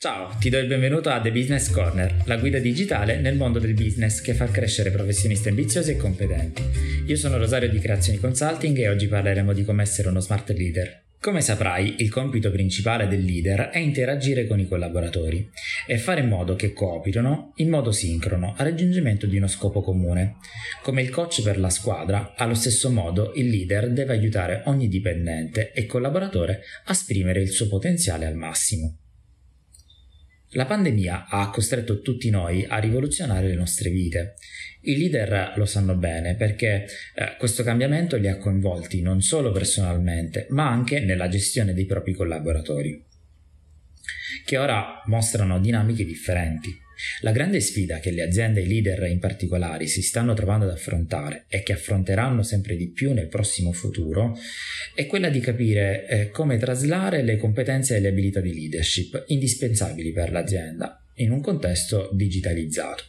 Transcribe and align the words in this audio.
Ciao, 0.00 0.32
ti 0.38 0.48
do 0.48 0.58
il 0.58 0.68
benvenuto 0.68 1.10
a 1.10 1.20
The 1.20 1.32
Business 1.32 1.70
Corner, 1.70 2.22
la 2.26 2.36
guida 2.36 2.60
digitale 2.60 3.18
nel 3.18 3.34
mondo 3.34 3.58
del 3.58 3.74
business 3.74 4.20
che 4.20 4.32
fa 4.32 4.46
crescere 4.46 4.92
professionisti 4.92 5.48
ambiziosi 5.48 5.90
e 5.90 5.96
competenti. 5.96 6.62
Io 7.08 7.16
sono 7.16 7.36
Rosario 7.36 7.68
di 7.68 7.80
Creazioni 7.80 8.20
Consulting 8.20 8.78
e 8.78 8.88
oggi 8.88 9.08
parleremo 9.08 9.52
di 9.52 9.64
come 9.64 9.82
essere 9.82 10.06
uno 10.06 10.20
smart 10.20 10.50
leader. 10.50 11.02
Come 11.20 11.40
saprai, 11.40 11.96
il 11.98 12.10
compito 12.10 12.52
principale 12.52 13.08
del 13.08 13.24
leader 13.24 13.70
è 13.70 13.78
interagire 13.78 14.46
con 14.46 14.60
i 14.60 14.68
collaboratori 14.68 15.50
e 15.84 15.98
fare 15.98 16.20
in 16.20 16.28
modo 16.28 16.54
che 16.54 16.72
cooperino 16.72 17.54
in 17.56 17.68
modo 17.68 17.90
sincrono 17.90 18.54
al 18.56 18.66
raggiungimento 18.66 19.26
di 19.26 19.36
uno 19.36 19.48
scopo 19.48 19.80
comune. 19.80 20.36
Come 20.80 21.02
il 21.02 21.10
coach 21.10 21.42
per 21.42 21.58
la 21.58 21.70
squadra, 21.70 22.34
allo 22.36 22.54
stesso 22.54 22.88
modo 22.88 23.32
il 23.34 23.48
leader 23.48 23.90
deve 23.90 24.12
aiutare 24.12 24.62
ogni 24.66 24.86
dipendente 24.86 25.72
e 25.72 25.86
collaboratore 25.86 26.60
a 26.84 26.92
esprimere 26.92 27.42
il 27.42 27.50
suo 27.50 27.66
potenziale 27.66 28.26
al 28.26 28.36
massimo. 28.36 28.97
La 30.52 30.64
pandemia 30.64 31.26
ha 31.28 31.50
costretto 31.50 32.00
tutti 32.00 32.30
noi 32.30 32.64
a 32.64 32.78
rivoluzionare 32.78 33.48
le 33.48 33.54
nostre 33.54 33.90
vite. 33.90 34.36
I 34.82 34.96
leader 34.96 35.52
lo 35.56 35.66
sanno 35.66 35.94
bene 35.94 36.36
perché 36.36 36.86
eh, 37.14 37.36
questo 37.38 37.62
cambiamento 37.62 38.16
li 38.16 38.28
ha 38.28 38.38
coinvolti 38.38 39.02
non 39.02 39.20
solo 39.20 39.52
personalmente, 39.52 40.46
ma 40.50 40.66
anche 40.70 41.00
nella 41.00 41.28
gestione 41.28 41.74
dei 41.74 41.84
propri 41.84 42.14
collaboratori, 42.14 43.04
che 44.46 44.56
ora 44.56 45.02
mostrano 45.04 45.60
dinamiche 45.60 46.06
differenti. 46.06 46.86
La 47.20 47.32
grande 47.32 47.60
sfida 47.60 48.00
che 48.00 48.10
le 48.10 48.22
aziende 48.22 48.60
e 48.60 48.64
i 48.64 48.68
leader 48.68 49.04
in 49.04 49.18
particolare 49.18 49.86
si 49.86 50.02
stanno 50.02 50.34
trovando 50.34 50.64
ad 50.64 50.72
affrontare 50.72 51.44
e 51.48 51.62
che 51.62 51.72
affronteranno 51.72 52.42
sempre 52.42 52.76
di 52.76 52.90
più 52.90 53.12
nel 53.12 53.28
prossimo 53.28 53.72
futuro 53.72 54.36
è 54.94 55.06
quella 55.06 55.28
di 55.28 55.40
capire 55.40 56.06
eh, 56.08 56.30
come 56.30 56.58
traslare 56.58 57.22
le 57.22 57.36
competenze 57.36 57.96
e 57.96 58.00
le 58.00 58.08
abilità 58.08 58.40
di 58.40 58.52
leadership 58.52 59.24
indispensabili 59.28 60.12
per 60.12 60.32
l'azienda 60.32 61.02
in 61.16 61.30
un 61.30 61.40
contesto 61.40 62.10
digitalizzato. 62.12 63.04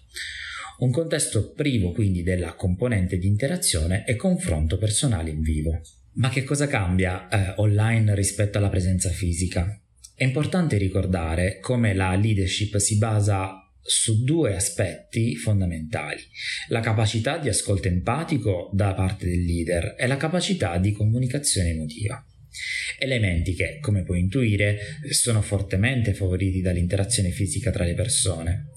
Un 0.80 0.92
contesto 0.92 1.52
privo 1.52 1.92
quindi 1.92 2.24
della 2.24 2.54
componente 2.54 3.18
di 3.18 3.28
interazione 3.28 4.06
e 4.06 4.16
confronto 4.16 4.78
personale 4.78 5.30
in 5.30 5.42
vivo. 5.42 5.82
Ma 6.14 6.30
che 6.30 6.44
cosa 6.44 6.68
cambia 6.68 7.28
eh, 7.28 7.54
online 7.58 8.16
rispetto 8.16 8.58
alla 8.58 8.70
presenza 8.70 9.10
fisica? 9.10 9.80
È 10.16 10.24
importante 10.24 10.78
ricordare 10.78 11.60
come 11.60 11.94
la 11.94 12.16
leadership 12.16 12.78
si 12.78 12.98
basa 12.98 13.69
su 13.90 14.24
due 14.24 14.56
aspetti 14.56 15.36
fondamentali, 15.36 16.22
la 16.68 16.80
capacità 16.80 17.40
di 17.40 17.50
ascolto 17.50 17.88
empatico 17.88 18.70
da 18.72 18.94
parte 18.94 19.26
del 19.26 19.44
leader 19.44 19.96
e 19.98 20.06
la 20.06 20.16
capacità 20.16 20.78
di 20.78 20.92
comunicazione 20.92 21.70
emotiva. 21.70 22.24
Elementi 23.00 23.54
che, 23.54 23.80
come 23.80 24.04
puoi 24.04 24.20
intuire, 24.20 24.78
sono 25.10 25.42
fortemente 25.42 26.14
favoriti 26.14 26.62
dall'interazione 26.62 27.32
fisica 27.32 27.72
tra 27.72 27.84
le 27.84 27.94
persone. 27.96 28.72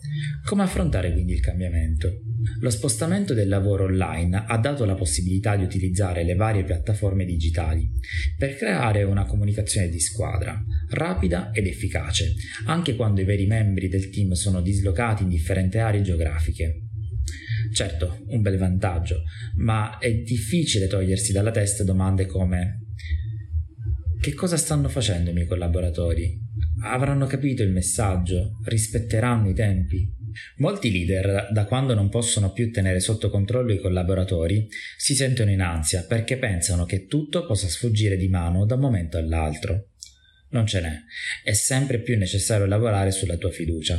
Come 0.45 0.63
affrontare 0.63 1.13
quindi 1.13 1.33
il 1.33 1.41
cambiamento? 1.41 2.21
Lo 2.61 2.71
spostamento 2.71 3.35
del 3.35 3.49
lavoro 3.49 3.85
online 3.85 4.45
ha 4.47 4.59
dato 4.59 4.85
la 4.85 4.95
possibilità 4.95 5.57
di 5.57 5.65
utilizzare 5.65 6.23
le 6.25 6.35
varie 6.35 6.65
piattaforme 6.65 7.25
digitali 7.25 7.91
per 8.37 8.57
creare 8.57 9.03
una 9.05 9.25
comunicazione 9.25 9.89
di 9.89 10.01
squadra, 10.01 10.63
rapida 10.93 11.51
ed 11.53 11.67
efficace, 11.67 12.35
anche 12.67 12.97
quando 12.97 13.21
i 13.21 13.25
veri 13.25 13.47
membri 13.47 13.89
del 13.89 14.11
team 14.11 14.33
sono 14.33 14.61
dislocati 14.61 15.23
in 15.23 15.29
differenti 15.29 15.79
aree 15.79 16.03
geografiche. 16.03 16.83
Certo, 17.73 18.25
un 18.27 18.43
bel 18.43 18.59
vantaggio, 18.59 19.23
ma 19.57 19.99
è 19.99 20.13
difficile 20.13 20.87
togliersi 20.87 21.33
dalla 21.33 21.51
testa 21.51 21.85
domande 21.85 22.27
come 22.27 22.83
che 24.23 24.35
cosa 24.35 24.57
stanno 24.57 24.89
facendo 24.89 25.31
i 25.31 25.33
miei 25.33 25.49
collaboratori? 25.49 26.39
Avranno 26.85 27.27
capito 27.27 27.65
il 27.65 27.73
messaggio? 27.73 28.61
Rispetteranno 28.63 29.49
i 29.49 29.53
tempi? 29.53 30.09
Molti 30.59 30.93
leader, 30.93 31.49
da 31.51 31.65
quando 31.65 31.93
non 31.95 32.09
possono 32.09 32.53
più 32.53 32.71
tenere 32.71 33.01
sotto 33.01 33.31
controllo 33.31 33.73
i 33.73 33.81
collaboratori, 33.81 34.69
si 34.97 35.17
sentono 35.17 35.51
in 35.51 35.61
ansia 35.61 36.05
perché 36.05 36.39
pensano 36.39 36.85
che 36.85 37.07
tutto 37.07 37.45
possa 37.47 37.67
sfuggire 37.67 38.17
di 38.17 38.29
mano 38.29 38.65
da 38.65 38.77
un 38.77 38.83
momento 38.83 39.19
all'altro. 39.19 39.89
Non 40.53 40.67
ce 40.67 40.81
n'è, 40.81 40.93
è 41.43 41.55
sempre 41.55 41.99
più 42.01 42.17
necessario 42.19 42.67
lavorare 42.67 43.11
sulla 43.11 43.39
tua 43.39 43.51
fiducia. 43.51 43.99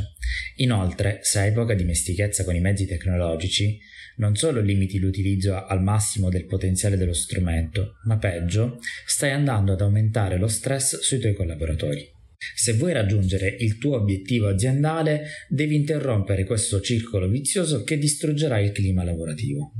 Inoltre, 0.56 1.18
se 1.22 1.40
hai 1.40 1.52
poca 1.52 1.74
dimestichezza 1.74 2.44
con 2.44 2.54
i 2.54 2.60
mezzi 2.60 2.86
tecnologici, 2.86 3.76
non 4.16 4.36
solo 4.36 4.60
limiti 4.60 5.00
l'utilizzo 5.00 5.66
al 5.66 5.82
massimo 5.82 6.28
del 6.28 6.46
potenziale 6.46 6.96
dello 6.96 7.12
strumento, 7.12 7.96
ma 8.04 8.18
peggio, 8.18 8.78
stai 9.04 9.32
andando 9.32 9.72
ad 9.72 9.80
aumentare 9.80 10.38
lo 10.38 10.46
stress 10.46 11.00
sui 11.00 11.18
tuoi 11.18 11.34
collaboratori. 11.34 12.08
Se 12.54 12.74
vuoi 12.74 12.92
raggiungere 12.92 13.48
il 13.48 13.78
tuo 13.78 13.96
obiettivo 13.96 14.48
aziendale, 14.48 15.26
devi 15.48 15.74
interrompere 15.74 16.44
questo 16.44 16.80
circolo 16.80 17.26
vizioso 17.28 17.82
che 17.82 17.98
distruggerà 17.98 18.60
il 18.60 18.70
clima 18.70 19.02
lavorativo. 19.02 19.72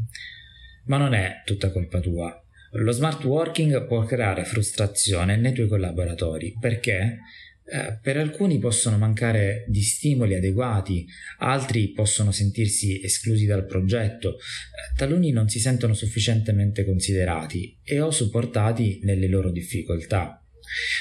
Ma 0.86 0.96
non 0.96 1.14
è 1.14 1.42
tutta 1.44 1.70
colpa 1.70 2.00
tua. 2.00 2.44
Lo 2.76 2.90
smart 2.90 3.22
working 3.22 3.86
può 3.86 4.04
creare 4.04 4.44
frustrazione 4.44 5.36
nei 5.36 5.52
tuoi 5.52 5.68
collaboratori 5.68 6.56
perché 6.58 7.18
eh, 7.66 7.98
per 8.02 8.16
alcuni 8.16 8.58
possono 8.58 8.98
mancare 8.98 9.64
di 9.68 9.80
stimoli 9.80 10.34
adeguati, 10.34 11.06
altri 11.38 11.92
possono 11.92 12.32
sentirsi 12.32 13.00
esclusi 13.00 13.46
dal 13.46 13.64
progetto, 13.64 14.38
eh, 14.38 14.96
taluni 14.96 15.30
non 15.30 15.48
si 15.48 15.60
sentono 15.60 15.94
sufficientemente 15.94 16.84
considerati 16.84 17.78
e 17.84 18.00
o 18.00 18.10
supportati 18.10 18.98
nelle 19.04 19.28
loro 19.28 19.52
difficoltà. 19.52 20.42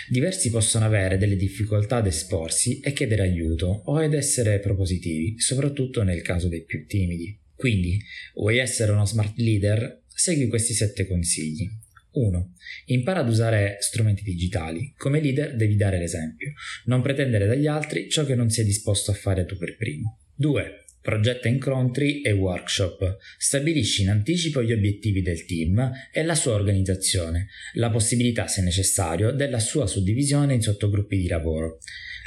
Diversi 0.07 0.51
possono 0.51 0.85
avere 0.85 1.17
delle 1.17 1.35
difficoltà 1.35 1.95
ad 1.95 2.05
esporsi 2.05 2.81
e 2.81 2.93
chiedere 2.93 3.23
aiuto 3.23 3.81
o 3.85 3.95
ad 3.95 4.13
essere 4.13 4.59
propositivi, 4.59 5.39
soprattutto 5.39 6.03
nel 6.03 6.21
caso 6.21 6.49
dei 6.49 6.63
più 6.63 6.85
timidi. 6.85 7.35
Quindi, 7.55 7.99
vuoi 8.35 8.57
essere 8.57 8.91
uno 8.91 9.05
smart 9.05 9.37
leader? 9.37 10.01
Segui 10.13 10.47
questi 10.47 10.73
sette 10.73 11.07
consigli. 11.07 11.69
1. 12.13 12.53
Impara 12.85 13.21
ad 13.21 13.29
usare 13.29 13.77
strumenti 13.79 14.23
digitali. 14.23 14.93
Come 14.97 15.19
leader 15.19 15.55
devi 15.55 15.75
dare 15.75 15.97
l'esempio. 15.97 16.53
Non 16.85 17.01
pretendere 17.01 17.47
dagli 17.47 17.67
altri 17.67 18.09
ciò 18.09 18.25
che 18.25 18.35
non 18.35 18.49
sei 18.49 18.65
disposto 18.65 19.11
a 19.11 19.15
fare 19.15 19.45
tu 19.45 19.57
per 19.57 19.75
primo. 19.75 20.19
2. 20.35 20.83
Progetta 21.01 21.49
incontri 21.49 22.21
e 22.21 22.31
workshop. 22.31 23.17
Stabilisci 23.37 24.03
in 24.03 24.09
anticipo 24.09 24.63
gli 24.63 24.71
obiettivi 24.71 25.21
del 25.21 25.43
team 25.45 25.91
e 26.13 26.23
la 26.23 26.35
sua 26.35 26.53
organizzazione, 26.53 27.49
la 27.73 27.89
possibilità, 27.89 28.47
se 28.47 28.61
necessario, 28.61 29.31
della 29.31 29.59
sua 29.59 29.85
suddivisione 29.85 30.53
in 30.53 30.61
sottogruppi 30.61 31.17
di 31.17 31.27
lavoro, 31.27 31.79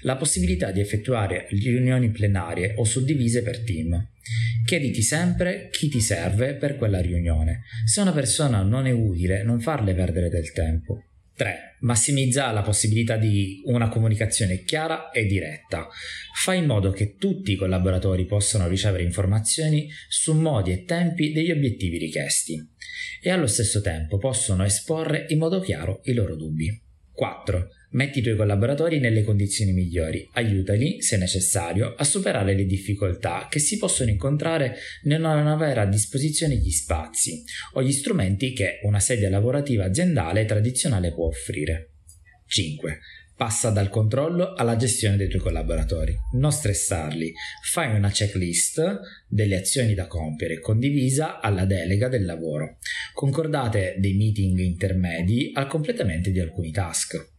la 0.06 0.16
possibilità 0.16 0.70
di 0.70 0.80
effettuare 0.80 1.48
riunioni 1.50 2.10
plenarie 2.10 2.74
o 2.76 2.84
suddivise 2.84 3.42
per 3.42 3.62
team. 3.62 4.10
Chiediti 4.64 5.02
sempre 5.02 5.68
chi 5.70 5.88
ti 5.88 6.00
serve 6.00 6.54
per 6.54 6.76
quella 6.76 7.00
riunione. 7.00 7.64
Se 7.84 8.00
una 8.00 8.12
persona 8.12 8.62
non 8.62 8.86
è 8.86 8.92
utile, 8.92 9.42
non 9.42 9.60
farle 9.60 9.94
perdere 9.94 10.28
del 10.28 10.52
tempo. 10.52 11.02
3. 11.34 11.76
Massimizza 11.80 12.50
la 12.52 12.62
possibilità 12.62 13.16
di 13.16 13.60
una 13.66 13.88
comunicazione 13.88 14.62
chiara 14.62 15.10
e 15.10 15.26
diretta. 15.26 15.86
Fai 16.34 16.58
in 16.58 16.66
modo 16.66 16.92
che 16.92 17.16
tutti 17.16 17.52
i 17.52 17.56
collaboratori 17.56 18.24
possano 18.24 18.68
ricevere 18.68 19.02
informazioni 19.02 19.88
su 20.08 20.32
modi 20.34 20.72
e 20.72 20.84
tempi 20.84 21.32
degli 21.32 21.50
obiettivi 21.50 21.98
richiesti 21.98 22.66
e 23.20 23.30
allo 23.30 23.46
stesso 23.46 23.80
tempo 23.80 24.18
possono 24.18 24.64
esporre 24.64 25.26
in 25.28 25.38
modo 25.38 25.60
chiaro 25.60 26.00
i 26.04 26.14
loro 26.14 26.36
dubbi. 26.36 26.84
4. 27.12 27.68
Metti 27.96 28.18
i 28.18 28.22
tuoi 28.22 28.36
collaboratori 28.36 28.98
nelle 28.98 29.24
condizioni 29.24 29.72
migliori, 29.72 30.28
aiutali, 30.34 31.00
se 31.00 31.16
necessario, 31.16 31.94
a 31.96 32.04
superare 32.04 32.54
le 32.54 32.66
difficoltà 32.66 33.46
che 33.48 33.58
si 33.58 33.78
possono 33.78 34.10
incontrare 34.10 34.76
nel 35.04 35.18
non 35.18 35.46
avere 35.46 35.80
a 35.80 35.86
disposizione 35.86 36.56
gli 36.56 36.70
spazi 36.70 37.42
o 37.72 37.82
gli 37.82 37.92
strumenti 37.92 38.52
che 38.52 38.80
una 38.82 39.00
sede 39.00 39.30
lavorativa 39.30 39.86
aziendale 39.86 40.44
tradizionale 40.44 41.14
può 41.14 41.24
offrire. 41.24 41.92
5. 42.46 42.98
Passa 43.34 43.70
dal 43.70 43.88
controllo 43.88 44.52
alla 44.52 44.76
gestione 44.76 45.16
dei 45.16 45.28
tuoi 45.28 45.40
collaboratori. 45.40 46.14
Non 46.34 46.52
stressarli. 46.52 47.32
Fai 47.62 47.96
una 47.96 48.10
checklist 48.10 49.00
delle 49.26 49.56
azioni 49.56 49.94
da 49.94 50.06
compiere 50.06 50.60
condivisa 50.60 51.40
alla 51.40 51.64
delega 51.64 52.08
del 52.08 52.26
lavoro. 52.26 52.76
Concordate 53.14 53.94
dei 53.96 54.12
meeting 54.12 54.58
intermedi 54.58 55.50
al 55.54 55.66
completamento 55.66 56.28
di 56.28 56.40
alcuni 56.40 56.70
task. 56.70 57.35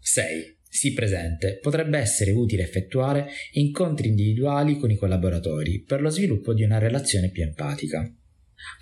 6. 0.00 0.56
Sii 0.68 0.92
presente. 0.92 1.58
Potrebbe 1.60 1.98
essere 1.98 2.30
utile 2.30 2.62
effettuare 2.62 3.28
incontri 3.52 4.08
individuali 4.08 4.76
con 4.76 4.90
i 4.90 4.96
collaboratori 4.96 5.82
per 5.82 6.00
lo 6.00 6.10
sviluppo 6.10 6.52
di 6.52 6.62
una 6.62 6.78
relazione 6.78 7.30
più 7.30 7.42
empatica. 7.42 8.10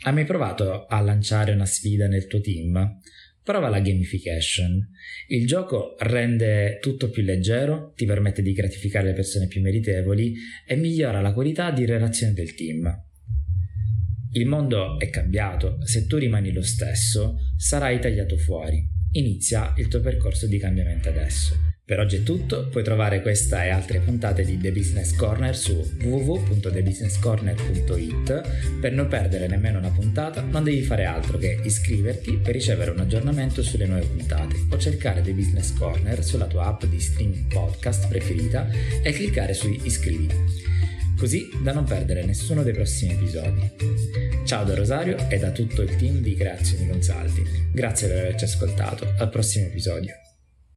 Hai 0.02 0.12
mai 0.12 0.24
provato 0.24 0.86
a 0.86 1.00
lanciare 1.00 1.52
una 1.52 1.66
sfida 1.66 2.08
nel 2.08 2.26
tuo 2.26 2.40
team? 2.40 3.00
Prova 3.42 3.68
la 3.68 3.78
gamification. 3.78 4.88
Il 5.28 5.46
gioco 5.46 5.94
rende 6.00 6.78
tutto 6.80 7.10
più 7.10 7.22
leggero, 7.22 7.92
ti 7.94 8.04
permette 8.04 8.42
di 8.42 8.52
gratificare 8.52 9.06
le 9.06 9.12
persone 9.12 9.46
più 9.46 9.60
meritevoli 9.60 10.34
e 10.66 10.74
migliora 10.74 11.20
la 11.20 11.32
qualità 11.32 11.70
di 11.70 11.84
relazione 11.84 12.32
del 12.32 12.54
team. 12.54 13.04
Il 14.32 14.46
mondo 14.46 14.98
è 14.98 15.08
cambiato, 15.10 15.78
se 15.86 16.06
tu 16.06 16.16
rimani 16.16 16.52
lo 16.52 16.62
stesso, 16.62 17.36
sarai 17.56 18.00
tagliato 18.00 18.36
fuori. 18.36 18.95
Inizia 19.12 19.72
il 19.76 19.88
tuo 19.88 20.00
percorso 20.00 20.46
di 20.46 20.58
cambiamento 20.58 21.08
adesso. 21.08 21.66
Per 21.86 22.00
oggi 22.00 22.16
è 22.16 22.24
tutto, 22.24 22.66
puoi 22.66 22.82
trovare 22.82 23.22
questa 23.22 23.64
e 23.64 23.68
altre 23.68 24.00
puntate 24.00 24.44
di 24.44 24.58
The 24.58 24.72
Business 24.72 25.14
Corner 25.14 25.56
su 25.56 25.88
www.thebusinesscorner.it. 26.02 28.80
Per 28.80 28.92
non 28.92 29.06
perdere 29.06 29.46
nemmeno 29.46 29.78
una 29.78 29.92
puntata 29.92 30.40
non 30.40 30.64
devi 30.64 30.82
fare 30.82 31.04
altro 31.04 31.38
che 31.38 31.60
iscriverti 31.62 32.38
per 32.38 32.54
ricevere 32.54 32.90
un 32.90 32.98
aggiornamento 32.98 33.62
sulle 33.62 33.86
nuove 33.86 34.06
puntate 34.06 34.66
o 34.68 34.76
cercare 34.78 35.22
The 35.22 35.30
Business 35.30 35.72
Corner 35.74 36.24
sulla 36.24 36.46
tua 36.46 36.64
app 36.64 36.86
di 36.86 36.98
streaming 36.98 37.52
podcast 37.52 38.08
preferita 38.08 38.68
e 39.00 39.12
cliccare 39.12 39.54
su 39.54 39.70
iscriviti, 39.84 40.34
così 41.16 41.48
da 41.62 41.72
non 41.72 41.84
perdere 41.84 42.24
nessuno 42.24 42.62
dei 42.62 42.72
prossimi 42.72 43.12
episodi. 43.12 43.70
Ciao 44.44 44.64
da 44.64 44.74
Rosario 44.74 45.28
e 45.28 45.38
da 45.38 45.50
tutto 45.50 45.82
il 45.82 45.96
team 45.96 46.20
di 46.20 46.34
Creazioni 46.34 46.88
Consulting. 46.88 47.72
Grazie 47.72 48.08
per 48.08 48.18
averci 48.18 48.44
ascoltato, 48.44 49.14
al 49.18 49.30
prossimo 49.30 49.66
episodio. 49.66 50.25